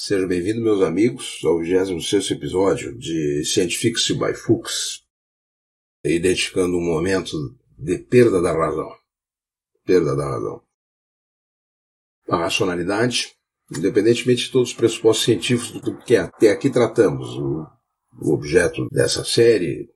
Sejam 0.00 0.28
bem-vindos, 0.28 0.62
meus 0.62 0.80
amigos, 0.80 1.40
ao 1.44 1.58
26 1.58 2.30
episódio 2.30 2.96
de 2.96 3.42
Scientifics 3.44 4.08
by 4.12 4.32
Fuchs, 4.32 5.02
identificando 6.04 6.76
um 6.76 6.80
momento 6.80 7.36
de 7.76 7.98
perda 7.98 8.40
da 8.40 8.52
razão. 8.52 8.88
Perda 9.84 10.14
da 10.14 10.24
razão. 10.24 10.62
A 12.28 12.36
racionalidade, 12.36 13.32
independentemente 13.76 14.44
de 14.44 14.52
todos 14.52 14.68
os 14.68 14.76
pressupostos 14.76 15.24
científicos 15.24 15.80
do 15.80 15.98
que 15.98 16.14
até 16.14 16.52
aqui 16.52 16.70
tratamos, 16.70 17.30
o, 17.30 17.66
o 18.22 18.34
objeto 18.34 18.88
dessa 18.92 19.24
série, 19.24 19.90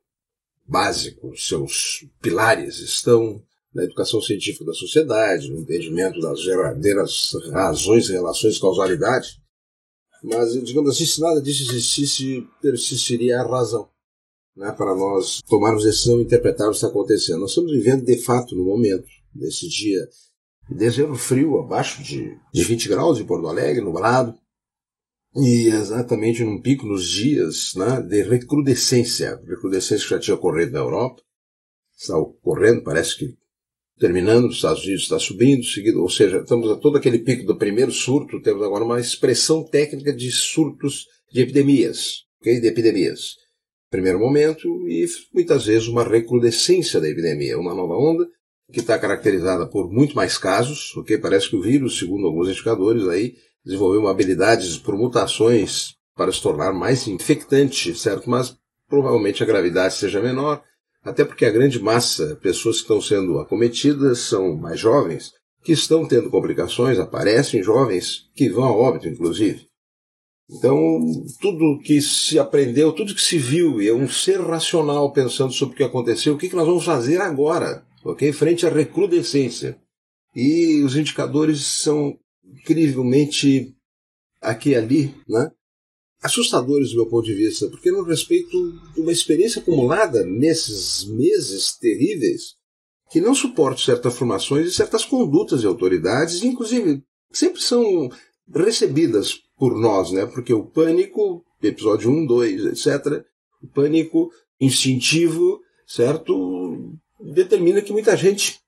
básico, 0.66 1.32
seus 1.37 2.05
pilares 2.21 2.80
estão 2.80 3.41
na 3.73 3.84
educação 3.84 4.21
científica 4.21 4.64
da 4.64 4.75
sociedade, 4.75 5.48
no 5.48 5.61
entendimento 5.61 6.19
das 6.19 6.45
verdadeiras 6.45 7.30
razões 7.53 8.09
e 8.09 8.14
relações 8.14 8.55
de 8.55 8.61
causalidade, 8.61 9.41
mas, 10.23 10.52
digamos 10.64 10.91
assim, 10.91 11.07
se 11.07 11.20
nada 11.20 11.43
disso 11.43 11.62
existisse, 11.62 12.46
persistiria 12.60 13.41
a 13.41 13.46
razão. 13.46 13.88
Né, 14.55 14.70
para 14.70 14.95
nós 14.95 15.41
tomarmos 15.48 15.83
decisão 15.83 16.20
e 16.20 16.24
interpretarmos 16.24 16.77
o 16.77 16.80
que 16.80 16.87
está 16.87 16.88
acontecendo. 16.88 17.41
Nós 17.41 17.52
estamos 17.52 17.73
vivendo, 17.73 18.05
de 18.05 18.19
fato, 18.19 18.55
no 18.55 18.66
momento, 18.66 19.09
nesse 19.34 19.66
dia, 19.66 20.06
dezembro 20.69 21.16
frio, 21.16 21.59
abaixo 21.59 22.02
de, 22.02 22.38
de 22.52 22.62
20 22.62 22.88
graus 22.91 23.19
em 23.19 23.24
Porto 23.24 23.48
Alegre, 23.48 23.82
nublado, 23.82 24.34
e 25.34 25.69
exatamente 25.69 26.45
num 26.45 26.60
pico 26.60 26.87
nos 26.87 27.07
dias 27.07 27.74
né, 27.74 28.02
de 28.02 28.23
recrudescência, 28.23 29.41
recrudescência 29.46 30.07
que 30.07 30.15
já 30.15 30.20
tinha 30.20 30.34
ocorrido 30.34 30.73
na 30.73 30.80
Europa, 30.80 31.23
está 31.96 32.18
ocorrendo, 32.18 32.82
parece 32.82 33.16
que 33.16 33.38
terminando, 33.98 34.46
os 34.46 34.56
Estados 34.56 34.84
Unidos 34.84 35.02
está 35.02 35.19
subindo, 35.19 35.64
seguido, 35.64 36.01
ou 36.01 36.09
seja, 36.09 36.38
estamos 36.38 36.70
a 36.70 36.77
todo 36.77 36.96
aquele 36.96 37.19
pico 37.19 37.46
do 37.46 37.56
primeiro 37.56 37.92
surto, 37.92 38.41
temos 38.41 38.62
agora 38.62 38.84
uma 38.84 39.01
expressão 39.01 39.62
técnica 39.62 40.12
de 40.12 40.30
surtos 40.30 41.06
de 41.30 41.41
epidemias, 41.41 42.24
okay? 42.41 42.60
de 42.60 42.66
epidemias. 42.66 43.37
Primeiro 43.91 44.18
momento, 44.18 44.66
e 44.88 45.07
muitas 45.35 45.66
vezes 45.66 45.87
uma 45.87 46.02
recrudescência 46.02 47.01
da 47.01 47.09
epidemia, 47.09 47.59
uma 47.59 47.74
nova 47.74 47.95
onda, 47.95 48.26
que 48.73 48.80
está 48.80 48.98
caracterizada 48.98 49.66
por 49.66 49.90
muito 49.93 50.16
mais 50.16 50.38
casos, 50.38 50.96
ok? 50.96 51.18
Parece 51.18 51.51
que 51.51 51.57
o 51.57 51.63
vírus, 51.63 51.98
segundo 51.98 52.26
alguns 52.26 52.48
indicadores 52.48 53.07
aí, 53.07 53.35
desenvolveu 53.65 54.01
uma 54.01 54.10
habilidade 54.10 54.80
por 54.80 54.96
mutações 54.96 55.95
para 56.16 56.32
se 56.32 56.43
tornar 56.43 56.73
mais 56.73 57.07
infectante, 57.07 57.95
certo? 57.95 58.29
Mas 58.29 58.57
provavelmente 58.88 59.43
a 59.43 59.46
gravidade 59.46 59.95
seja 59.95 60.20
menor, 60.20 60.63
até 61.04 61.24
porque 61.24 61.45
a 61.45 61.50
grande 61.50 61.80
massa, 61.80 62.38
pessoas 62.40 62.76
que 62.76 62.82
estão 62.82 63.00
sendo 63.00 63.38
acometidas, 63.38 64.20
são 64.20 64.56
mais 64.56 64.78
jovens, 64.78 65.32
que 65.62 65.72
estão 65.72 66.06
tendo 66.06 66.31
complicações, 66.31 66.98
aparecem 66.98 67.62
jovens 67.62 68.28
que 68.34 68.48
vão 68.48 68.64
a 68.64 68.72
óbito, 68.72 69.08
inclusive. 69.08 69.66
Então, 70.50 71.00
tudo 71.41 71.80
que 71.82 72.00
se 72.03 72.38
aprendeu, 72.38 72.92
tudo 72.92 73.14
que 73.14 73.22
se 73.22 73.38
viu, 73.38 73.80
e 73.80 73.88
é 73.88 73.94
um 73.94 74.08
ser 74.08 74.41
racional 74.41 75.12
pensando 75.12 75.53
sobre 75.53 75.75
o 75.75 75.76
que 75.76 75.84
aconteceu, 75.84 76.34
o 76.34 76.38
que, 76.38 76.48
que 76.48 76.56
nós 76.56 76.66
vamos 76.66 76.84
fazer 76.84 77.20
agora, 77.20 77.84
ok? 78.04 78.32
Frente 78.32 78.66
à 78.66 78.70
recrudescência. 78.70 79.78
E 80.34 80.82
os 80.82 80.97
indicadores 80.97 81.64
são 81.64 82.19
incrivelmente 82.44 83.75
aqui 84.41 84.70
e 84.70 84.76
ali, 84.76 85.14
né? 85.28 85.50
Assustadores 86.22 86.91
do 86.91 86.97
meu 86.97 87.06
ponto 87.06 87.25
de 87.25 87.34
vista, 87.34 87.69
porque 87.69 87.91
no 87.91 88.04
respeito 88.04 88.72
de 88.94 89.00
uma 89.00 89.12
experiência 89.12 89.60
acumulada 89.60 90.25
nesses 90.25 91.04
meses 91.04 91.76
terríveis, 91.76 92.54
que 93.10 93.20
não 93.20 93.34
suportam 93.34 93.84
certas 93.84 94.14
formações 94.14 94.69
e 94.69 94.72
certas 94.72 95.04
condutas 95.04 95.60
de 95.60 95.66
autoridades, 95.66 96.42
inclusive 96.42 97.03
sempre 97.31 97.60
são 97.60 98.09
recebidas 98.54 99.41
por 99.59 99.78
nós, 99.78 100.12
né? 100.12 100.25
Porque 100.26 100.54
o 100.54 100.64
pânico, 100.64 101.44
episódio 101.62 102.10
1, 102.10 102.26
2, 102.26 102.66
etc., 102.66 103.25
o 103.62 103.69
pânico 103.69 104.31
instintivo, 104.60 105.60
certo? 105.86 106.94
Determina 107.20 107.82
que 107.82 107.92
muita 107.92 108.16
gente, 108.16 108.60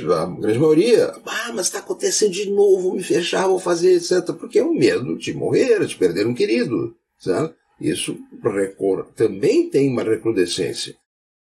a 0.00 0.26
grande 0.26 0.58
maioria, 0.58 1.12
ah, 1.26 1.52
mas 1.54 1.66
está 1.66 1.78
acontecendo 1.78 2.32
de 2.32 2.50
novo, 2.50 2.82
vou 2.82 2.94
me 2.94 3.02
fechar, 3.02 3.46
vou 3.48 3.58
fazer, 3.58 3.94
etc. 3.94 4.32
Porque 4.38 4.58
é 4.58 4.64
o 4.64 4.74
medo 4.74 5.16
de 5.16 5.34
morrer, 5.34 5.84
de 5.86 5.96
perder 5.96 6.26
um 6.26 6.34
querido, 6.34 6.94
certo? 7.18 7.54
Isso 7.80 8.16
também 9.16 9.68
tem 9.68 9.90
uma 9.90 10.02
recrudescência. 10.02 10.94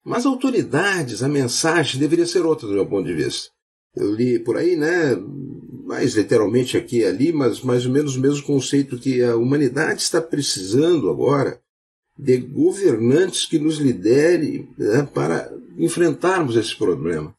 Mas 0.05 0.27
autoridades, 0.27 1.23
a 1.23 1.29
mensagem 1.29 2.01
deveria 2.01 2.27
ser 2.27 2.45
outra 2.45 2.67
do 2.67 2.75
meu 2.75 2.87
ponto 2.87 3.07
de 3.07 3.15
vista. 3.15 3.51
Eu 3.95 4.15
li 4.15 4.39
por 4.39 4.57
aí, 4.57 4.77
né, 4.77 5.17
mais 5.85 6.15
literalmente 6.15 6.77
aqui 6.77 6.99
e 6.99 7.05
ali, 7.05 7.33
mas 7.33 7.61
mais 7.61 7.85
ou 7.85 7.93
menos 7.93 8.17
o 8.17 8.21
mesmo 8.21 8.45
conceito 8.45 8.99
que 8.99 9.23
a 9.23 9.37
humanidade 9.37 10.03
está 10.03 10.23
precisando 10.23 11.11
agora 11.11 11.61
de 12.17 12.37
governantes 12.37 13.47
que 13.47 13.59
nos 13.59 13.79
liderem 13.79 14.69
né, 14.79 15.09
para 15.13 15.53
enfrentarmos 15.79 16.55
esse 16.57 16.77
problema. 16.77 17.35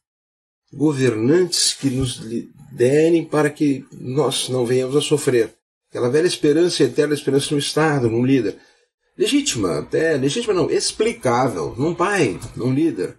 Governantes 0.73 1.73
que 1.73 1.89
nos 1.89 2.17
liderem 2.17 3.25
para 3.25 3.49
que 3.49 3.85
nós 3.91 4.49
não 4.49 4.65
venhamos 4.65 4.95
a 4.95 5.01
sofrer. 5.01 5.53
Aquela 5.89 6.09
velha 6.09 6.27
esperança, 6.27 6.83
eterna 6.83 7.13
esperança 7.13 7.49
no 7.51 7.59
Estado, 7.59 8.09
num 8.09 8.25
líder. 8.25 8.57
Legítima, 9.17 9.79
até, 9.79 10.15
legítima 10.15 10.53
não, 10.53 10.71
explicável, 10.71 11.75
num 11.77 11.93
pai, 11.93 12.39
num 12.55 12.73
líder. 12.73 13.17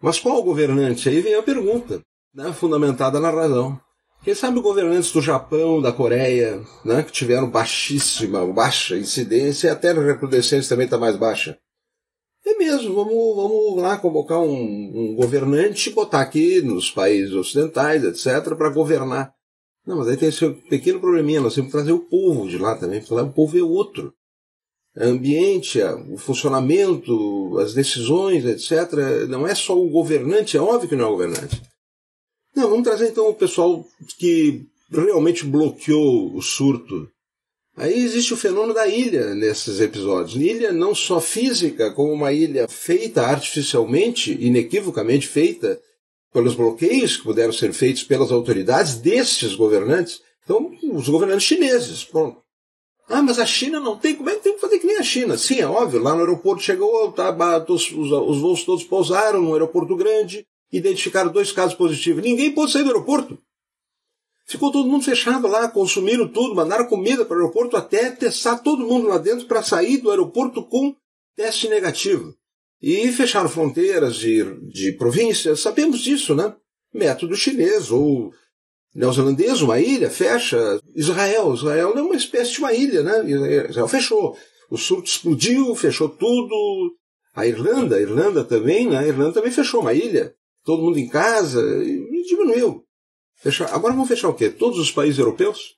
Mas 0.00 0.18
qual 0.18 0.42
governante? 0.42 1.08
Aí 1.08 1.20
vem 1.20 1.34
a 1.34 1.42
pergunta, 1.42 2.02
né, 2.34 2.52
fundamentada 2.52 3.18
na 3.18 3.30
razão. 3.30 3.80
Quem 4.22 4.34
sabe 4.34 4.60
governantes 4.60 5.10
do 5.12 5.22
Japão, 5.22 5.80
da 5.80 5.92
Coreia, 5.92 6.62
né, 6.84 7.02
que 7.02 7.10
tiveram 7.10 7.48
baixíssima, 7.48 8.46
baixa 8.46 8.96
incidência, 8.96 9.68
e 9.68 9.70
até 9.70 9.90
a 9.90 9.94
recrudescência 9.94 10.68
também 10.68 10.84
está 10.84 10.98
mais 10.98 11.16
baixa. 11.16 11.58
É 12.44 12.54
mesmo, 12.56 12.94
vamos, 12.94 13.36
vamos 13.36 13.82
lá 13.82 13.98
convocar 13.98 14.40
um, 14.40 14.52
um 14.52 15.14
governante 15.14 15.90
e 15.90 15.92
botar 15.92 16.22
aqui 16.22 16.62
nos 16.62 16.90
países 16.90 17.34
ocidentais, 17.34 18.02
etc., 18.02 18.54
para 18.56 18.70
governar. 18.70 19.34
Não, 19.86 19.98
mas 19.98 20.08
aí 20.08 20.16
tem 20.16 20.28
esse 20.28 20.48
pequeno 20.68 21.00
probleminha, 21.00 21.40
nós 21.40 21.54
temos 21.54 21.70
que 21.70 21.76
trazer 21.76 21.92
o 21.92 22.00
povo 22.00 22.48
de 22.48 22.58
lá 22.58 22.76
também, 22.76 23.00
porque 23.00 23.14
lá 23.14 23.22
o 23.22 23.32
povo 23.32 23.58
é 23.58 23.62
outro. 23.62 24.12
O 24.96 25.04
ambiente, 25.04 25.80
o 25.82 26.16
funcionamento, 26.16 27.58
as 27.58 27.74
decisões, 27.74 28.44
etc., 28.44 29.26
não 29.28 29.46
é 29.46 29.54
só 29.54 29.78
o 29.78 29.90
governante, 29.90 30.56
é 30.56 30.60
óbvio 30.60 30.88
que 30.88 30.96
não 30.96 31.04
é 31.04 31.08
o 31.08 31.12
governante. 31.12 31.62
Não, 32.54 32.68
vamos 32.68 32.84
trazer 32.84 33.08
então 33.08 33.28
o 33.28 33.34
pessoal 33.34 33.84
que 34.18 34.66
realmente 34.90 35.44
bloqueou 35.44 36.34
o 36.34 36.42
surto. 36.42 37.08
Aí 37.80 37.98
existe 37.98 38.34
o 38.34 38.36
fenômeno 38.36 38.74
da 38.74 38.86
ilha 38.86 39.34
nesses 39.34 39.80
episódios. 39.80 40.36
Ilha 40.36 40.70
não 40.70 40.94
só 40.94 41.18
física, 41.18 41.90
como 41.90 42.12
uma 42.12 42.30
ilha 42.30 42.68
feita 42.68 43.22
artificialmente, 43.22 44.36
inequivocamente 44.38 45.26
feita, 45.26 45.80
pelos 46.30 46.54
bloqueios 46.54 47.16
que 47.16 47.22
puderam 47.22 47.54
ser 47.54 47.72
feitos 47.72 48.02
pelas 48.02 48.30
autoridades 48.30 48.96
destes 48.96 49.54
governantes. 49.54 50.20
Então, 50.44 50.70
os 50.92 51.08
governantes 51.08 51.46
chineses, 51.46 52.04
pronto. 52.04 52.42
Ah, 53.08 53.22
mas 53.22 53.38
a 53.38 53.46
China 53.46 53.80
não 53.80 53.96
tem, 53.96 54.14
como 54.14 54.28
é 54.28 54.34
que 54.34 54.42
tem 54.42 54.52
que 54.52 54.60
fazer 54.60 54.78
que 54.78 54.86
nem 54.86 54.98
a 54.98 55.02
China? 55.02 55.38
Sim, 55.38 55.60
é 55.60 55.66
óbvio, 55.66 56.02
lá 56.02 56.12
no 56.12 56.20
aeroporto 56.20 56.62
chegou, 56.62 57.10
tá, 57.12 57.34
os, 57.66 57.90
os, 57.92 58.12
os 58.12 58.38
voos 58.42 58.62
todos 58.62 58.84
pousaram 58.84 59.40
no 59.40 59.54
aeroporto 59.54 59.96
grande, 59.96 60.44
identificaram 60.70 61.32
dois 61.32 61.50
casos 61.50 61.74
positivos. 61.74 62.22
Ninguém 62.22 62.52
pôde 62.52 62.72
sair 62.72 62.82
do 62.82 62.90
aeroporto. 62.90 63.38
Ficou 64.50 64.72
todo 64.72 64.88
mundo 64.88 65.04
fechado 65.04 65.46
lá, 65.46 65.68
consumiram 65.68 66.26
tudo, 66.26 66.56
mandaram 66.56 66.88
comida 66.88 67.24
para 67.24 67.36
o 67.36 67.40
aeroporto 67.40 67.76
até 67.76 68.10
testar 68.10 68.58
todo 68.58 68.84
mundo 68.84 69.06
lá 69.06 69.16
dentro 69.16 69.46
para 69.46 69.62
sair 69.62 69.98
do 69.98 70.10
aeroporto 70.10 70.64
com 70.64 70.92
teste 71.36 71.68
negativo. 71.68 72.34
E 72.82 73.12
fecharam 73.12 73.48
fronteiras 73.48 74.16
de, 74.16 74.42
de 74.68 74.90
províncias, 74.98 75.60
sabemos 75.60 76.00
disso, 76.00 76.34
né? 76.34 76.52
Método 76.92 77.36
chinês 77.36 77.92
ou 77.92 78.32
neozelandês, 78.92 79.62
uma 79.62 79.78
ilha, 79.78 80.10
fecha. 80.10 80.80
Israel, 80.96 81.54
Israel 81.54 81.92
é 81.96 82.02
uma 82.02 82.16
espécie 82.16 82.54
de 82.54 82.58
uma 82.58 82.72
ilha, 82.72 83.04
né? 83.04 83.30
Israel 83.70 83.86
fechou. 83.86 84.36
O 84.68 84.76
surto 84.76 85.08
explodiu, 85.08 85.76
fechou 85.76 86.08
tudo. 86.08 86.92
A 87.36 87.46
Irlanda, 87.46 87.94
a 87.94 88.00
Irlanda 88.00 88.42
também, 88.42 88.88
né? 88.88 88.98
A 88.98 89.06
Irlanda 89.06 89.34
também 89.34 89.52
fechou 89.52 89.80
uma 89.80 89.94
ilha. 89.94 90.34
Todo 90.64 90.82
mundo 90.82 90.98
em 90.98 91.08
casa 91.08 91.62
e 91.84 92.24
diminuiu. 92.26 92.84
Fechar. 93.40 93.74
Agora 93.74 93.94
vão 93.94 94.06
fechar 94.06 94.28
o 94.28 94.34
quê? 94.34 94.50
Todos 94.50 94.78
os 94.78 94.90
países 94.90 95.18
europeus? 95.18 95.76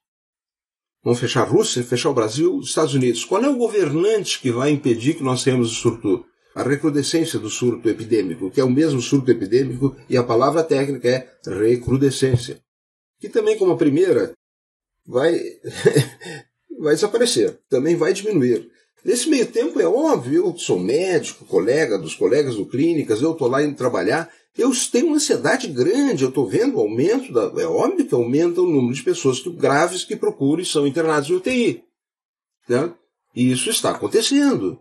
Vão 1.02 1.14
fechar 1.14 1.42
a 1.42 1.46
Rússia, 1.46 1.82
fechar 1.82 2.10
o 2.10 2.14
Brasil, 2.14 2.56
os 2.56 2.68
Estados 2.68 2.94
Unidos. 2.94 3.24
Qual 3.24 3.42
é 3.42 3.48
o 3.48 3.56
governante 3.56 4.40
que 4.40 4.50
vai 4.52 4.70
impedir 4.70 5.14
que 5.14 5.22
nós 5.22 5.42
tenhamos 5.42 5.72
o 5.72 5.74
surto? 5.74 6.24
A 6.54 6.62
recrudescência 6.62 7.38
do 7.38 7.48
surto 7.48 7.88
epidêmico, 7.88 8.50
que 8.50 8.60
é 8.60 8.64
o 8.64 8.70
mesmo 8.70 9.00
surto 9.00 9.30
epidêmico, 9.30 9.96
e 10.08 10.18
a 10.18 10.22
palavra 10.22 10.62
técnica 10.62 11.08
é 11.08 11.28
recrudescência. 11.46 12.60
Que 13.18 13.28
também, 13.28 13.56
como 13.56 13.72
a 13.72 13.76
primeira, 13.76 14.32
vai, 15.06 15.32
vai 16.78 16.94
desaparecer, 16.94 17.58
também 17.70 17.96
vai 17.96 18.12
diminuir. 18.12 18.70
Nesse 19.04 19.28
meio 19.28 19.50
tempo, 19.50 19.80
é 19.80 19.86
óbvio, 19.86 20.46
eu 20.46 20.56
sou 20.56 20.78
médico, 20.78 21.44
colega 21.44 21.98
dos 21.98 22.14
colegas 22.14 22.54
do 22.54 22.66
clínicas, 22.66 23.20
eu 23.20 23.32
estou 23.32 23.48
lá 23.48 23.62
indo 23.62 23.76
trabalhar, 23.76 24.30
eu 24.56 24.70
tenho 24.92 25.06
uma 25.06 25.16
ansiedade 25.16 25.66
grande, 25.66 26.22
eu 26.22 26.28
estou 26.28 26.46
vendo 26.46 26.76
o 26.76 26.80
aumento, 26.80 27.32
da, 27.32 27.50
é 27.60 27.66
óbvio 27.66 28.06
que 28.06 28.14
aumenta 28.14 28.60
o 28.60 28.66
número 28.66 28.94
de 28.94 29.02
pessoas 29.02 29.40
que, 29.40 29.50
graves 29.50 30.04
que 30.04 30.14
procuram 30.14 30.62
e 30.62 30.66
são 30.66 30.86
internadas 30.86 31.28
em 31.28 31.34
UTI. 31.34 31.82
Né? 32.68 32.94
E 33.34 33.50
isso 33.50 33.70
está 33.70 33.90
acontecendo. 33.90 34.78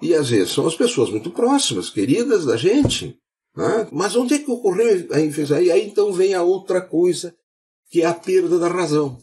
E 0.00 0.14
às 0.14 0.30
vezes 0.30 0.52
são 0.52 0.66
as 0.66 0.76
pessoas 0.76 1.10
muito 1.10 1.30
próximas, 1.30 1.90
queridas 1.90 2.44
da 2.44 2.56
gente. 2.56 3.18
Né? 3.56 3.88
Mas 3.90 4.14
onde 4.14 4.34
é 4.34 4.38
que 4.38 4.50
ocorreu 4.50 5.08
a 5.10 5.20
infecção? 5.20 5.60
E 5.60 5.72
aí 5.72 5.88
então 5.88 6.12
vem 6.12 6.34
a 6.34 6.42
outra 6.42 6.80
coisa, 6.80 7.34
que 7.90 8.02
é 8.02 8.06
a 8.06 8.14
perda 8.14 8.58
da 8.58 8.68
razão. 8.68 9.18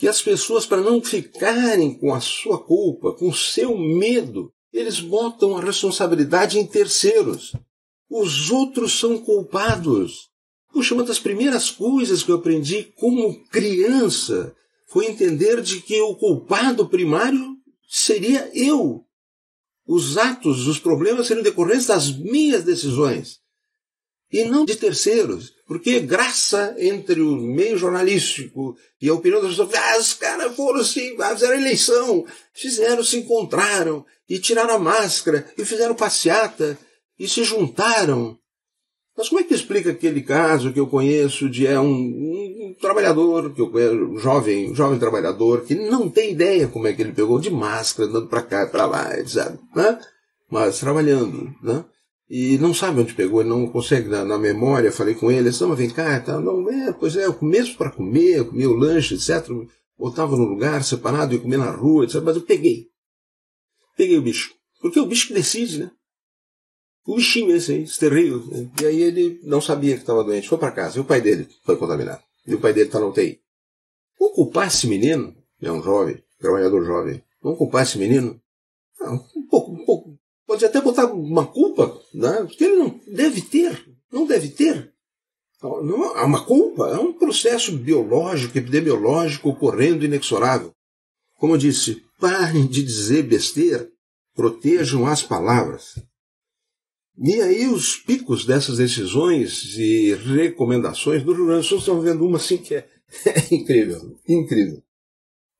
Que 0.00 0.08
as 0.08 0.22
pessoas, 0.22 0.64
para 0.64 0.80
não 0.80 1.04
ficarem 1.04 1.92
com 1.92 2.14
a 2.14 2.20
sua 2.20 2.56
culpa, 2.56 3.12
com 3.12 3.28
o 3.28 3.34
seu 3.34 3.76
medo, 3.76 4.50
eles 4.72 4.98
botam 4.98 5.58
a 5.58 5.60
responsabilidade 5.60 6.58
em 6.58 6.66
terceiros. 6.66 7.52
Os 8.08 8.50
outros 8.50 8.98
são 8.98 9.18
culpados. 9.18 10.30
Puxa, 10.72 10.94
uma 10.94 11.04
das 11.04 11.18
primeiras 11.18 11.70
coisas 11.70 12.22
que 12.22 12.30
eu 12.30 12.36
aprendi 12.36 12.84
como 12.96 13.44
criança 13.48 14.56
foi 14.88 15.04
entender 15.04 15.60
de 15.60 15.82
que 15.82 16.00
o 16.00 16.16
culpado 16.16 16.88
primário 16.88 17.58
seria 17.86 18.50
eu. 18.54 19.04
Os 19.86 20.16
atos, 20.16 20.66
os 20.66 20.78
problemas 20.78 21.26
seriam 21.26 21.44
decorrentes 21.44 21.88
das 21.88 22.10
minhas 22.10 22.64
decisões 22.64 23.38
e 24.32 24.44
não 24.44 24.64
de 24.64 24.76
terceiros. 24.76 25.52
Porque 25.70 26.00
graça 26.00 26.74
entre 26.80 27.20
o 27.20 27.36
meio 27.36 27.78
jornalístico 27.78 28.76
e 29.00 29.08
a 29.08 29.14
opinião 29.14 29.40
das 29.40 29.50
pessoas, 29.52 29.72
ah, 29.72 29.98
os 30.00 30.12
caras 30.14 30.56
foram 30.56 30.80
assim, 30.80 31.16
fizeram 31.16 31.54
eleição, 31.54 32.26
fizeram, 32.52 33.04
se 33.04 33.18
encontraram 33.18 34.04
e 34.28 34.40
tiraram 34.40 34.74
a 34.74 34.78
máscara 34.80 35.46
e 35.56 35.64
fizeram 35.64 35.94
passeata 35.94 36.76
e 37.16 37.28
se 37.28 37.44
juntaram. 37.44 38.36
Mas 39.16 39.28
como 39.28 39.42
é 39.42 39.44
que 39.44 39.54
explica 39.54 39.92
aquele 39.92 40.22
caso 40.22 40.72
que 40.72 40.80
eu 40.80 40.88
conheço 40.88 41.48
de 41.48 41.68
é 41.68 41.78
um, 41.78 41.88
um, 41.88 42.76
trabalhador, 42.80 43.54
que 43.54 43.60
eu 43.60 43.70
conheço, 43.70 43.94
um 43.94 44.18
jovem, 44.18 44.72
um 44.72 44.74
jovem 44.74 44.98
trabalhador, 44.98 45.64
que 45.64 45.76
não 45.76 46.10
tem 46.10 46.32
ideia 46.32 46.66
como 46.66 46.88
é 46.88 46.92
que 46.92 47.00
ele 47.00 47.12
pegou 47.12 47.38
de 47.38 47.48
máscara, 47.48 48.08
andando 48.08 48.26
para 48.26 48.42
cá 48.42 48.64
e 48.64 48.70
para 48.70 48.86
lá, 48.86 49.16
etc. 49.16 49.56
Né? 49.76 50.00
Mas 50.50 50.80
trabalhando, 50.80 51.54
né? 51.62 51.84
E 52.30 52.56
não 52.58 52.72
sabe 52.72 53.00
onde 53.00 53.12
pegou, 53.12 53.40
ele 53.40 53.50
não 53.50 53.66
consegue 53.66 54.08
na, 54.08 54.24
na 54.24 54.38
memória, 54.38 54.92
falei 54.92 55.16
com 55.16 55.32
ele, 55.32 55.50
disse, 55.50 55.62
não, 55.62 55.74
vem 55.74 55.90
cá, 55.90 56.20
tá, 56.20 56.40
não, 56.40 56.70
é, 56.70 56.92
pois 56.92 57.16
é, 57.16 57.26
eu 57.26 57.36
mesmo 57.42 57.76
para 57.76 57.90
comer, 57.90 58.38
eu 58.38 58.46
comia 58.46 58.70
o 58.70 58.76
lanche, 58.76 59.16
etc. 59.16 59.48
Botava 59.98 60.36
no 60.36 60.44
lugar 60.44 60.84
separado, 60.84 61.34
ia 61.34 61.40
comer 61.40 61.56
na 61.56 61.72
rua, 61.72 62.04
etc. 62.04 62.22
Mas 62.22 62.36
eu 62.36 62.42
peguei. 62.42 62.86
Peguei 63.96 64.16
o 64.16 64.22
bicho. 64.22 64.54
Porque 64.80 65.00
é 65.00 65.02
o 65.02 65.06
bicho 65.06 65.26
que 65.26 65.34
decide, 65.34 65.80
né? 65.80 65.90
O 67.04 67.16
bichinho 67.16 67.54
esse 67.54 67.72
aí, 67.72 67.82
esse 67.82 67.98
terrível. 67.98 68.46
Né? 68.46 68.70
E 68.80 68.86
aí 68.86 69.02
ele 69.02 69.40
não 69.42 69.60
sabia 69.60 69.94
que 69.94 70.02
estava 70.02 70.22
doente. 70.22 70.48
Foi 70.48 70.58
para 70.58 70.70
casa. 70.70 70.98
E 70.98 71.00
o 71.00 71.04
pai 71.04 71.20
dele 71.20 71.48
foi 71.64 71.76
contaminado. 71.76 72.22
E 72.46 72.54
o 72.54 72.60
pai 72.60 72.72
dele 72.72 72.86
está 72.86 73.00
na 73.00 73.06
UTI. 73.06 73.40
Vamos 74.18 74.36
culpar 74.36 74.68
esse 74.68 74.86
menino? 74.86 75.34
É 75.60 75.72
um 75.72 75.82
jovem, 75.82 76.22
trabalhador 76.38 76.84
jovem. 76.84 77.22
Vamos 77.42 77.58
culpar 77.58 77.82
esse 77.82 77.98
menino? 77.98 78.40
Ah, 79.00 79.12
um 79.12 79.46
pouco, 79.48 79.72
um 79.72 79.84
pouco. 79.84 80.19
Pode 80.50 80.64
até 80.64 80.80
botar 80.80 81.06
uma 81.06 81.46
culpa, 81.46 81.96
né? 82.12 82.38
Porque 82.42 82.64
ele 82.64 82.74
não 82.74 83.00
deve 83.06 83.40
ter. 83.40 83.86
Não 84.12 84.26
deve 84.26 84.48
ter. 84.48 84.92
Não, 85.62 86.16
há 86.16 86.24
uma 86.24 86.44
culpa. 86.44 86.88
É 86.88 86.98
um 86.98 87.12
processo 87.12 87.70
biológico, 87.70 88.58
epidemiológico 88.58 89.50
ocorrendo 89.50 90.04
inexorável. 90.04 90.72
Como 91.36 91.54
eu 91.54 91.56
disse, 91.56 92.02
parem 92.18 92.66
de 92.66 92.82
dizer 92.82 93.22
besteira. 93.22 93.88
Protejam 94.34 95.06
as 95.06 95.22
palavras. 95.22 96.02
E 97.16 97.40
aí 97.40 97.68
os 97.68 97.94
picos 97.98 98.44
dessas 98.44 98.78
decisões 98.78 99.76
e 99.78 100.14
recomendações 100.14 101.22
do 101.22 101.32
Rio 101.32 101.46
Grande 101.46 101.62
do 101.62 101.68
Sul 101.68 101.78
estão 101.78 102.00
vendo 102.00 102.26
uma 102.26 102.38
assim 102.38 102.56
que 102.56 102.74
é, 102.74 102.88
é 103.26 103.54
incrível, 103.54 104.18
incrível. 104.28 104.82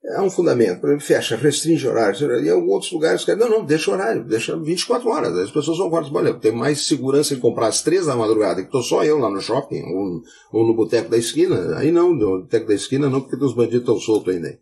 É 0.03 0.19
um 0.19 0.31
fundamento, 0.31 0.81
por 0.81 0.89
exemplo, 0.89 1.05
fecha, 1.05 1.35
restringe 1.35 1.87
horários, 1.87 2.21
e 2.21 2.25
em 2.25 2.51
outros 2.51 2.91
lugares, 2.91 3.25
não, 3.27 3.47
não, 3.47 3.63
deixa 3.63 3.91
horário, 3.91 4.23
deixa 4.23 4.57
24 4.57 5.07
horas, 5.07 5.37
as 5.37 5.51
pessoas 5.51 5.77
vão 5.77 5.91
guardar, 5.91 6.15
olha, 6.15 6.33
tem 6.33 6.51
mais 6.51 6.87
segurança 6.87 7.35
em 7.35 7.39
comprar 7.39 7.67
às 7.67 7.83
três 7.83 8.07
da 8.07 8.15
madrugada, 8.15 8.61
que 8.61 8.67
estou 8.67 8.81
só 8.81 9.03
eu 9.03 9.19
lá 9.19 9.29
no 9.29 9.39
shopping, 9.39 9.83
ou, 9.83 10.21
ou 10.51 10.65
no 10.65 10.73
boteco 10.73 11.07
da 11.07 11.17
esquina, 11.17 11.77
aí 11.77 11.91
não, 11.91 12.15
no 12.15 12.41
boteco 12.41 12.67
da 12.67 12.73
esquina 12.73 13.11
não, 13.11 13.21
porque 13.21 13.35
os 13.45 13.53
bandidos 13.53 13.81
estão 13.81 13.99
soltos 13.99 14.33
ainda, 14.33 14.57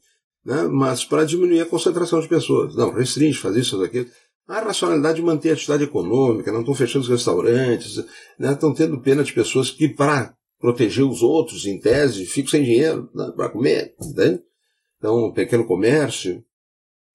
né? 0.45 0.63
mas 0.69 1.05
para 1.05 1.23
diminuir 1.23 1.61
a 1.61 1.65
concentração 1.65 2.19
de 2.19 2.27
pessoas, 2.27 2.75
não, 2.75 2.91
restringe, 2.93 3.39
faz 3.39 3.55
isso, 3.55 3.77
faz 3.77 3.83
aquilo, 3.83 4.07
a 4.45 4.59
racionalidade 4.59 5.17
de 5.17 5.25
manter 5.25 5.51
a 5.51 5.53
atividade 5.53 5.85
econômica, 5.85 6.51
não 6.51 6.61
estão 6.61 6.75
fechando 6.75 7.03
os 7.03 7.09
restaurantes, 7.09 7.95
né? 8.37 8.51
estão 8.51 8.73
tendo 8.73 8.99
pena 8.99 9.23
de 9.23 9.31
pessoas 9.31 9.69
que, 9.69 9.87
para 9.87 10.33
proteger 10.59 11.05
os 11.05 11.21
outros, 11.21 11.65
em 11.65 11.79
tese, 11.79 12.25
ficam 12.25 12.49
sem 12.49 12.63
dinheiro 12.63 13.09
né? 13.15 13.31
para 13.35 13.49
comer. 13.49 13.93
Né? 14.15 14.39
Então, 14.99 15.31
pequeno 15.31 15.65
comércio. 15.65 16.43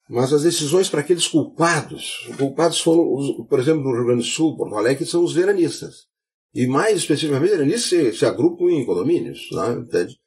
Mas 0.09 0.33
as 0.33 0.43
decisões 0.43 0.89
para 0.89 1.01
aqueles 1.01 1.27
culpados, 1.27 2.29
culpados 2.37 2.81
foram, 2.81 3.45
por 3.45 3.59
exemplo, 3.59 3.85
no 3.85 3.95
Rio 3.95 4.07
Grande 4.07 4.23
do 4.23 4.29
Sul, 4.29 4.57
Porto 4.57 4.75
Alegre, 4.75 5.07
são 5.07 5.23
os 5.23 5.33
veranistas. 5.33 6.07
E 6.55 6.67
mais 6.67 6.99
especificamente, 6.99 7.51
veranistas 7.51 7.85
se, 7.85 8.13
se 8.13 8.27
agrupam 8.27 8.71
em 8.71 8.85
condomínios. 8.85 9.49
Né? 9.53 9.73
Entende? 9.73 10.19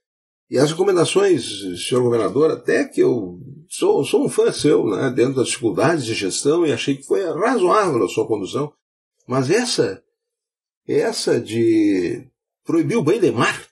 E 0.49 0.57
as 0.57 0.71
recomendações, 0.71 1.43
senhor 1.87 2.01
governador, 2.01 2.51
até 2.51 2.85
que 2.85 3.01
eu 3.01 3.37
sou, 3.67 4.03
sou 4.05 4.25
um 4.25 4.29
fã 4.29 4.51
seu, 4.51 4.85
né, 4.85 5.11
dentro 5.13 5.35
das 5.35 5.47
dificuldades 5.47 6.05
de 6.05 6.13
gestão, 6.13 6.65
e 6.65 6.71
achei 6.71 6.95
que 6.95 7.03
foi 7.03 7.21
razoável 7.25 8.03
a 8.03 8.07
sua 8.07 8.25
condução. 8.25 8.71
Mas 9.27 9.51
essa, 9.51 10.01
essa 10.87 11.39
de 11.39 12.25
proibir 12.63 12.95
o 12.95 13.03
banho 13.03 13.19
de 13.19 13.31
mar, 13.31 13.66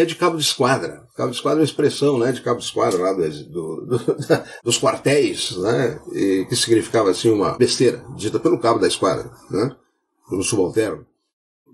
é 0.00 0.04
de 0.04 0.16
cabo 0.16 0.36
de 0.36 0.42
esquadra. 0.42 1.06
Cabo 1.16 1.30
de 1.30 1.36
esquadra 1.36 1.58
é 1.58 1.62
uma 1.62 1.66
expressão 1.66 2.18
né, 2.18 2.32
de 2.32 2.40
cabo 2.42 2.58
de 2.58 2.66
esquadra 2.66 3.00
lá 3.00 3.12
do, 3.12 3.28
do, 3.28 3.86
do, 3.86 4.24
dos 4.64 4.78
quartéis, 4.78 5.56
né, 5.56 6.00
e, 6.12 6.46
que 6.48 6.56
significava 6.56 7.10
assim 7.10 7.30
uma 7.30 7.56
besteira, 7.56 8.04
dita 8.16 8.38
pelo 8.38 8.60
cabo 8.60 8.78
da 8.78 8.86
esquadra, 8.86 9.30
né, 9.50 9.74
pelo 10.28 10.42
subalterno. 10.42 11.06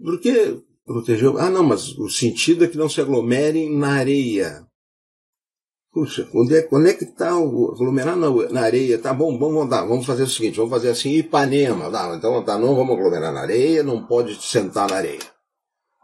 Porque 0.03 0.63
protegeu. 0.85 1.39
Ah, 1.39 1.51
não, 1.51 1.65
mas 1.65 1.97
o 1.99 2.09
sentido 2.09 2.65
é 2.65 2.69
que 2.69 2.77
não 2.77 2.89
se 2.89 3.01
aglomerem 3.01 3.77
na 3.77 3.95
areia. 3.95 4.67
Puxa, 5.93 6.29
onde 6.35 6.57
é, 6.57 6.69
onde 6.73 6.91
é 6.91 6.95
que 6.95 7.05
está 7.05 7.39
o 7.39 7.71
aglomerar 7.73 8.17
na, 8.17 8.29
na, 8.51 8.63
areia? 8.63 8.99
Tá 8.99 9.15
bom, 9.15 9.39
vamos, 9.39 9.69
dar, 9.71 9.87
vamos 9.87 10.05
fazer 10.05 10.25
o 10.25 10.29
seguinte, 10.29 10.57
vamos 10.57 10.73
fazer 10.73 10.89
assim 10.89 11.13
Ipanema. 11.13 11.89
Tá, 11.91 12.13
então 12.17 12.43
tá, 12.43 12.59
não 12.59 12.75
vamos 12.75 12.97
aglomerar 12.97 13.33
na 13.33 13.43
areia, 13.43 13.83
não 13.85 14.05
pode 14.05 14.43
sentar 14.43 14.91
na 14.91 14.97
areia. 14.97 15.34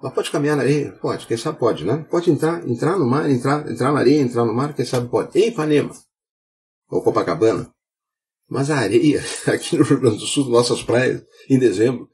Mas 0.02 0.14
pode 0.14 0.30
caminhar 0.30 0.56
na 0.56 0.62
areia? 0.62 0.92
Pode, 0.92 1.26
quem 1.26 1.36
sabe 1.36 1.58
pode, 1.58 1.84
né? 1.84 2.06
Pode 2.10 2.30
entrar, 2.30 2.66
entrar 2.68 2.98
no 2.98 3.06
mar, 3.06 3.30
entrar, 3.30 3.70
entrar 3.70 3.92
na 3.92 3.98
areia, 3.98 4.20
entrar 4.20 4.44
no 4.44 4.54
mar, 4.54 4.74
quem 4.74 4.84
sabe 4.84 5.08
pode. 5.08 5.38
Em 5.38 5.48
Ipanema. 5.48 5.90
Ou 6.88 7.02
Copacabana. 7.02 7.70
Mas 8.48 8.70
a 8.70 8.76
areia, 8.78 9.22
aqui 9.46 9.76
no 9.76 9.84
Rio 9.84 10.00
Grande 10.00 10.18
do 10.18 10.26
Sul, 10.26 10.48
nossas 10.48 10.82
praias, 10.82 11.22
em 11.48 11.58
dezembro, 11.58 12.08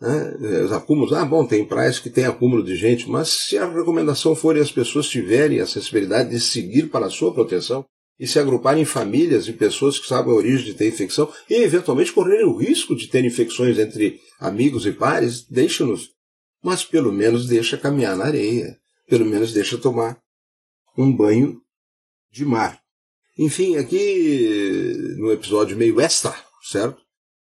né? 0.00 0.62
Os 0.64 0.72
acúmulos, 0.72 1.12
ah, 1.12 1.24
bom, 1.24 1.46
tem 1.46 1.64
praias 1.64 1.98
que 1.98 2.10
tem 2.10 2.24
acúmulo 2.24 2.62
de 2.62 2.76
gente, 2.76 3.08
mas 3.08 3.28
se 3.28 3.56
a 3.56 3.66
recomendação 3.66 4.34
for 4.34 4.56
e 4.56 4.60
as 4.60 4.70
pessoas 4.70 5.08
tiverem 5.08 5.60
a 5.60 5.66
sensibilidade 5.66 6.30
de 6.30 6.40
seguir 6.40 6.88
para 6.90 7.06
a 7.06 7.10
sua 7.10 7.32
proteção 7.32 7.84
e 8.18 8.26
se 8.26 8.38
agruparem 8.38 8.82
em 8.82 8.86
famílias 8.86 9.46
e 9.48 9.52
pessoas 9.52 9.98
que 9.98 10.06
sabem 10.06 10.32
a 10.32 10.36
origem 10.36 10.66
de 10.66 10.74
ter 10.74 10.88
infecção 10.88 11.30
e 11.48 11.54
eventualmente 11.62 12.12
correrem 12.12 12.46
o 12.46 12.56
risco 12.56 12.96
de 12.96 13.08
ter 13.08 13.24
infecções 13.24 13.78
entre 13.78 14.20
amigos 14.38 14.86
e 14.86 14.92
pares, 14.92 15.46
deixa-nos. 15.48 16.15
Mas 16.62 16.84
pelo 16.84 17.12
menos 17.12 17.46
deixa 17.46 17.78
caminhar 17.78 18.16
na 18.16 18.24
areia, 18.24 18.78
pelo 19.06 19.24
menos 19.24 19.52
deixa 19.52 19.78
tomar 19.78 20.20
um 20.96 21.14
banho 21.14 21.60
de 22.30 22.44
mar. 22.44 22.82
Enfim, 23.38 23.76
aqui 23.76 25.14
no 25.18 25.30
episódio 25.30 25.76
meio 25.76 26.00
extra, 26.00 26.34
certo? 26.62 27.06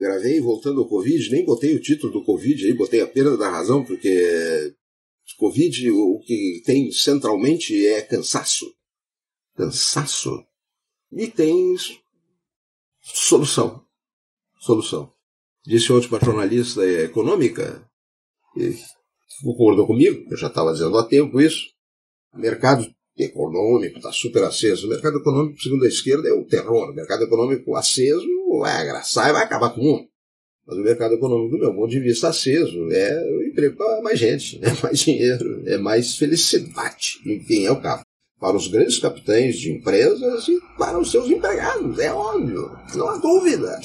gravei 0.00 0.40
voltando 0.40 0.80
ao 0.80 0.88
Covid, 0.88 1.30
nem 1.30 1.45
botei 1.45 1.76
o 1.76 1.80
título 1.80 2.11
do 2.11 2.25
Covid 2.25 2.64
aí, 2.64 2.73
botei 2.73 3.02
a 3.02 3.07
perda 3.07 3.37
da 3.37 3.50
razão, 3.50 3.85
porque 3.85 4.75
Covid 5.37 5.90
o 5.90 6.21
que 6.21 6.62
tem 6.64 6.90
centralmente 6.90 7.87
é 7.87 8.00
cansaço. 8.00 8.75
Cansaço. 9.54 10.42
E 11.12 11.28
tem 11.28 11.76
solução. 13.02 13.85
Solução. 14.59 15.12
Disse 15.66 15.92
ontem 15.92 16.09
uma 16.09 16.21
jornalista 16.21 16.87
econômica, 16.87 17.87
que 18.54 18.75
concordou 19.42 19.87
comigo, 19.87 20.25
eu 20.30 20.37
já 20.37 20.49
estava 20.49 20.73
dizendo 20.73 20.99
há 20.99 21.07
tempo 21.07 21.40
isso, 21.40 21.66
o 22.33 22.38
mercado 22.38 22.87
econômico 23.16 23.99
está 23.99 24.12
super 24.12 24.45
aceso. 24.45 24.87
O 24.87 24.90
mercado 24.90 25.19
econômico, 25.19 25.61
segundo 25.61 25.85
a 25.85 25.88
esquerda, 25.88 26.28
é 26.28 26.33
o 26.33 26.45
terror. 26.45 26.90
O 26.90 26.95
mercado 26.95 27.25
econômico 27.25 27.75
aceso 27.76 28.26
vai 28.59 28.80
agraçar 28.80 29.30
e 29.30 29.33
vai 29.33 29.45
acabar 29.45 29.71
com 29.71 29.80
o 29.80 29.85
mundo. 29.85 30.09
Mas 30.66 30.78
o 30.78 30.83
mercado 30.83 31.14
econômico, 31.14 31.57
do 31.57 31.61
meu 31.61 31.75
ponto 31.75 31.90
de 31.90 32.00
vista, 32.00 32.28
aceso 32.28 32.90
é 32.92 33.25
o 33.25 33.42
emprego 33.42 33.76
para 33.76 34.02
mais 34.02 34.19
gente, 34.19 34.61
é 34.62 34.71
mais 34.83 34.99
dinheiro, 35.00 35.62
é 35.66 35.76
mais 35.76 36.16
felicidade, 36.16 37.19
enfim, 37.26 37.64
é 37.64 37.73
o 37.73 37.80
caso. 37.80 38.04
Para 38.38 38.57
os 38.57 38.69
grandes 38.69 38.99
capitães 38.99 39.59
de 39.59 39.71
empresas 39.71 40.49
e 40.49 40.59
para 40.78 40.99
os 40.99 41.11
seus 41.11 41.28
empregados, 41.28 41.99
é 41.99 42.12
óbvio, 42.12 42.71
não 42.95 43.09
há 43.09 43.16
dúvida. 43.19 43.80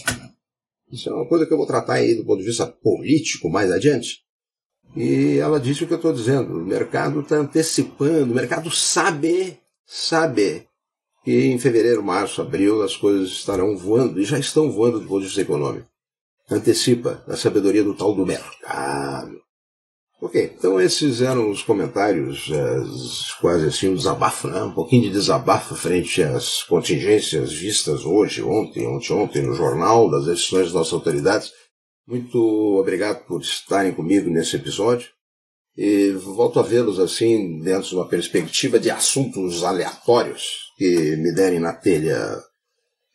Isso 0.92 1.10
é 1.10 1.14
uma 1.14 1.28
coisa 1.28 1.46
que 1.46 1.52
eu 1.52 1.58
vou 1.58 1.66
tratar 1.66 1.96
aí 1.96 2.16
do 2.16 2.24
ponto 2.24 2.40
de 2.40 2.46
vista 2.46 2.66
político 2.66 3.50
mais 3.50 3.72
adiante. 3.72 4.25
E 4.96 5.38
ela 5.40 5.60
disse 5.60 5.84
o 5.84 5.88
que 5.88 5.94
eu 5.94 5.98
estou 5.98 6.14
dizendo. 6.14 6.54
O 6.54 6.66
mercado 6.66 7.20
está 7.20 7.36
antecipando, 7.36 8.32
o 8.32 8.36
mercado 8.36 8.72
sabe, 8.72 9.60
sabe 9.86 10.68
que 11.24 11.48
em 11.48 11.60
fevereiro, 11.60 12.04
março, 12.04 12.42
abril 12.42 12.84
as 12.84 12.96
coisas 12.96 13.30
estarão 13.30 13.76
voando, 13.76 14.22
e 14.22 14.24
já 14.24 14.38
estão 14.38 14.72
voando 14.72 15.00
do 15.00 15.08
ponto 15.08 15.22
de 15.22 15.26
vista 15.26 15.42
econômico. 15.42 15.88
Antecipa 16.50 17.24
a 17.28 17.36
sabedoria 17.36 17.84
do 17.84 17.96
tal 17.96 18.14
do 18.14 18.26
mercado. 18.26 19.42
Ok, 20.22 20.54
então 20.58 20.80
esses 20.80 21.22
eram 21.22 21.50
os 21.50 21.62
comentários, 21.62 22.50
as, 22.52 23.34
quase 23.42 23.68
assim 23.68 23.90
um 23.90 23.96
desabafo, 23.96 24.48
né? 24.48 24.64
um 24.64 24.72
pouquinho 24.72 25.04
de 25.04 25.10
desabafo 25.10 25.76
frente 25.76 26.24
às 26.24 26.64
contingências 26.64 27.52
vistas 27.52 28.06
hoje, 28.06 28.42
ontem, 28.42 28.88
ontem, 28.88 29.14
ontem 29.14 29.42
no 29.42 29.54
jornal, 29.54 30.10
das 30.10 30.26
decisões 30.26 30.66
das 30.66 30.74
nossas 30.74 30.94
autoridades. 30.94 31.52
Muito 32.08 32.38
obrigado 32.80 33.26
por 33.26 33.42
estarem 33.42 33.94
comigo 33.94 34.30
nesse 34.30 34.56
episódio 34.56 35.10
e 35.76 36.12
volto 36.12 36.60
a 36.60 36.64
vê-los 36.64 37.00
assim 37.00 37.60
dentro 37.60 37.90
de 37.90 37.96
uma 37.96 38.08
perspectiva 38.08 38.80
de 38.80 38.92
assuntos 38.92 39.64
aleatórios 39.64 40.72
que 40.78 41.16
me 41.18 41.34
derem 41.34 41.60
na 41.60 41.74
telha 41.74 42.18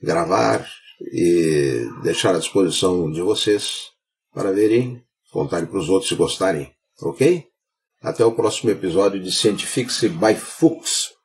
gravar 0.03 0.69
e 1.13 1.89
deixar 2.03 2.35
à 2.35 2.39
disposição 2.39 3.11
de 3.11 3.23
vocês 3.23 3.91
para 4.35 4.53
verem, 4.53 5.03
contarem 5.31 5.67
para 5.67 5.79
os 5.79 5.89
outros 5.89 6.09
se 6.09 6.17
gostarem, 6.17 6.73
ok? 7.01 7.47
Até 8.03 8.25
o 8.25 8.33
próximo 8.33 8.71
episódio 8.71 9.23
de 9.23 9.31
Scientifics 9.31 10.01
by 10.05 10.35
Fuchs. 10.35 11.20